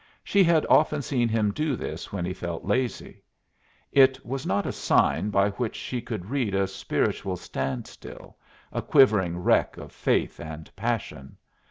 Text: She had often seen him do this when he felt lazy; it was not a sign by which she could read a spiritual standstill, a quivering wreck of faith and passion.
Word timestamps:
She 0.23 0.43
had 0.43 0.65
often 0.67 1.03
seen 1.03 1.29
him 1.29 1.51
do 1.51 1.75
this 1.75 2.11
when 2.11 2.25
he 2.25 2.33
felt 2.33 2.65
lazy; 2.65 3.21
it 3.91 4.25
was 4.25 4.47
not 4.47 4.65
a 4.65 4.71
sign 4.71 5.29
by 5.29 5.51
which 5.51 5.75
she 5.75 6.01
could 6.01 6.25
read 6.31 6.55
a 6.55 6.65
spiritual 6.65 7.37
standstill, 7.37 8.35
a 8.73 8.81
quivering 8.81 9.37
wreck 9.37 9.77
of 9.77 9.91
faith 9.91 10.39
and 10.39 10.75
passion. 10.75 11.37